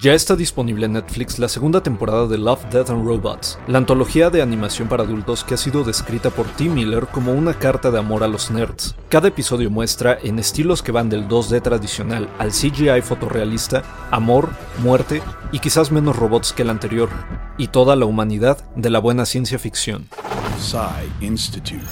Ya 0.00 0.14
está 0.14 0.34
disponible 0.34 0.86
en 0.86 0.94
Netflix 0.94 1.38
la 1.38 1.46
segunda 1.46 1.82
temporada 1.82 2.26
de 2.26 2.38
Love, 2.38 2.64
Death 2.70 2.88
and 2.88 3.04
Robots, 3.04 3.58
la 3.66 3.76
antología 3.76 4.30
de 4.30 4.40
animación 4.40 4.88
para 4.88 5.02
adultos 5.02 5.44
que 5.44 5.52
ha 5.52 5.56
sido 5.58 5.84
descrita 5.84 6.30
por 6.30 6.46
Tim 6.46 6.72
Miller 6.72 7.06
como 7.08 7.34
una 7.34 7.52
carta 7.52 7.90
de 7.90 7.98
amor 7.98 8.22
a 8.22 8.28
los 8.28 8.50
nerds. 8.50 8.96
Cada 9.10 9.28
episodio 9.28 9.70
muestra, 9.70 10.18
en 10.22 10.38
estilos 10.38 10.82
que 10.82 10.90
van 10.90 11.10
del 11.10 11.28
2D 11.28 11.60
tradicional 11.60 12.30
al 12.38 12.50
CGI 12.50 13.02
fotorrealista, 13.02 13.82
amor, 14.10 14.48
muerte 14.78 15.20
y 15.52 15.58
quizás 15.58 15.92
menos 15.92 16.16
robots 16.16 16.54
que 16.54 16.62
el 16.62 16.70
anterior, 16.70 17.10
y 17.58 17.68
toda 17.68 17.94
la 17.94 18.06
humanidad 18.06 18.64
de 18.76 18.88
la 18.88 19.00
buena 19.00 19.26
ciencia 19.26 19.58
ficción. 19.58 20.08
Institute. 21.20 21.84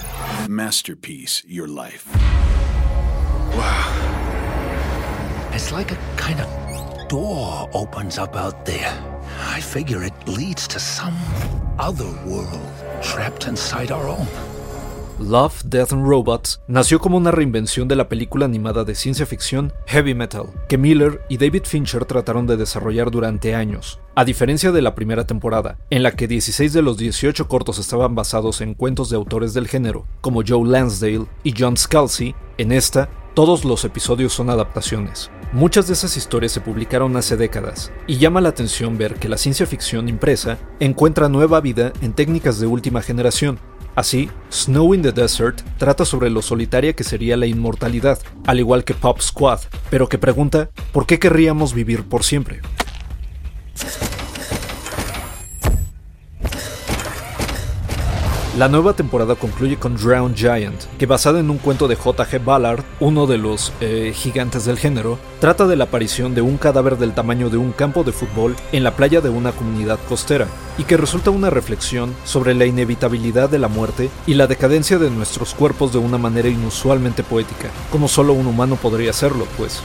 Masterpiece, 0.48 1.42
your 1.46 1.68
life. 1.68 2.08
Wow. 3.54 3.64
It's 5.52 5.72
like 5.72 5.92
a 5.92 5.98
kind 6.16 6.40
of 6.40 6.67
door 7.08 7.68
opens 7.72 8.18
up 8.18 8.36
out 8.36 8.64
there. 8.64 8.92
I 9.56 9.60
figure 9.60 10.04
it 10.04 10.14
leads 10.26 10.68
to 10.68 10.78
some 10.78 11.16
other 11.78 12.08
world 12.26 12.60
trapped 13.02 13.46
inside 13.46 13.90
our 13.90 14.06
own. 14.08 14.28
Love, 15.18 15.54
Death 15.64 15.92
and 15.92 16.06
Robots 16.06 16.60
nació 16.68 17.00
como 17.00 17.16
una 17.16 17.32
reinvención 17.32 17.88
de 17.88 17.96
la 17.96 18.08
película 18.08 18.44
animada 18.44 18.84
de 18.84 18.94
ciencia 18.94 19.26
ficción 19.26 19.72
Heavy 19.86 20.14
Metal, 20.14 20.44
que 20.68 20.78
Miller 20.78 21.22
y 21.28 21.38
David 21.38 21.62
Fincher 21.64 22.04
trataron 22.04 22.46
de 22.46 22.56
desarrollar 22.56 23.10
durante 23.10 23.54
años. 23.56 23.98
A 24.14 24.24
diferencia 24.24 24.70
de 24.70 24.80
la 24.80 24.94
primera 24.94 25.26
temporada, 25.26 25.76
en 25.90 26.04
la 26.04 26.12
que 26.12 26.28
16 26.28 26.72
de 26.72 26.82
los 26.82 26.98
18 26.98 27.48
cortos 27.48 27.80
estaban 27.80 28.14
basados 28.14 28.60
en 28.60 28.74
cuentos 28.74 29.10
de 29.10 29.16
autores 29.16 29.54
del 29.54 29.66
género, 29.66 30.06
como 30.20 30.42
Joe 30.46 30.68
Lansdale 30.68 31.26
y 31.42 31.52
John 31.58 31.76
Scalzi, 31.76 32.36
en 32.56 32.70
esta, 32.70 33.08
todos 33.38 33.64
los 33.64 33.84
episodios 33.84 34.32
son 34.32 34.50
adaptaciones. 34.50 35.30
Muchas 35.52 35.86
de 35.86 35.92
esas 35.92 36.16
historias 36.16 36.50
se 36.50 36.60
publicaron 36.60 37.16
hace 37.16 37.36
décadas, 37.36 37.92
y 38.08 38.16
llama 38.16 38.40
la 38.40 38.48
atención 38.48 38.98
ver 38.98 39.14
que 39.14 39.28
la 39.28 39.38
ciencia 39.38 39.64
ficción 39.64 40.08
impresa 40.08 40.58
encuentra 40.80 41.28
nueva 41.28 41.60
vida 41.60 41.92
en 42.00 42.14
técnicas 42.14 42.58
de 42.58 42.66
última 42.66 43.00
generación. 43.00 43.60
Así, 43.94 44.28
Snow 44.50 44.92
in 44.92 45.02
the 45.02 45.12
Desert 45.12 45.60
trata 45.76 46.04
sobre 46.04 46.30
lo 46.30 46.42
solitaria 46.42 46.94
que 46.94 47.04
sería 47.04 47.36
la 47.36 47.46
inmortalidad, 47.46 48.18
al 48.44 48.58
igual 48.58 48.82
que 48.82 48.94
Pop 48.94 49.20
Squad, 49.20 49.60
pero 49.88 50.08
que 50.08 50.18
pregunta, 50.18 50.70
¿por 50.90 51.06
qué 51.06 51.20
querríamos 51.20 51.74
vivir 51.74 52.02
por 52.02 52.24
siempre? 52.24 52.60
La 58.58 58.66
nueva 58.66 58.94
temporada 58.94 59.36
concluye 59.36 59.76
con 59.76 59.96
Drowned 59.96 60.34
Giant, 60.34 60.82
que 60.98 61.06
basada 61.06 61.38
en 61.38 61.48
un 61.48 61.58
cuento 61.58 61.86
de 61.86 61.94
J.G. 61.94 62.44
Ballard, 62.44 62.82
uno 62.98 63.28
de 63.28 63.38
los 63.38 63.72
eh, 63.80 64.12
gigantes 64.12 64.64
del 64.64 64.80
género, 64.80 65.16
trata 65.38 65.68
de 65.68 65.76
la 65.76 65.84
aparición 65.84 66.34
de 66.34 66.42
un 66.42 66.56
cadáver 66.56 66.98
del 66.98 67.14
tamaño 67.14 67.50
de 67.50 67.56
un 67.56 67.70
campo 67.70 68.02
de 68.02 68.10
fútbol 68.10 68.56
en 68.72 68.82
la 68.82 68.96
playa 68.96 69.20
de 69.20 69.28
una 69.28 69.52
comunidad 69.52 70.00
costera, 70.08 70.48
y 70.76 70.82
que 70.82 70.96
resulta 70.96 71.30
una 71.30 71.50
reflexión 71.50 72.12
sobre 72.24 72.52
la 72.52 72.66
inevitabilidad 72.66 73.48
de 73.48 73.60
la 73.60 73.68
muerte 73.68 74.10
y 74.26 74.34
la 74.34 74.48
decadencia 74.48 74.98
de 74.98 75.08
nuestros 75.08 75.54
cuerpos 75.54 75.92
de 75.92 75.98
una 76.00 76.18
manera 76.18 76.48
inusualmente 76.48 77.22
poética, 77.22 77.68
como 77.92 78.08
solo 78.08 78.32
un 78.32 78.48
humano 78.48 78.74
podría 78.74 79.10
hacerlo, 79.10 79.46
pues. 79.56 79.80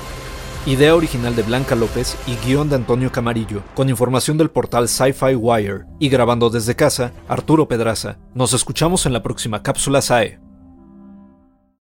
Idea 0.65 0.95
original 0.95 1.35
de 1.35 1.43
Blanca 1.43 1.75
López 1.75 2.15
y 2.25 2.37
guion 2.37 2.69
de 2.69 2.77
Antonio 2.77 3.11
Camarillo, 3.11 3.63
con 3.75 3.89
información 3.89 4.37
del 4.37 4.49
portal 4.49 4.87
Sci-Fi 4.87 5.35
Wire. 5.35 5.83
Y 5.99 6.07
grabando 6.07 6.49
desde 6.49 6.73
casa, 6.73 7.11
Arturo 7.27 7.67
Pedraza. 7.67 8.17
Nos 8.33 8.53
escuchamos 8.53 9.05
en 9.05 9.11
la 9.11 9.21
próxima 9.21 9.61
cápsula 9.61 10.01
SAE. 10.01 10.42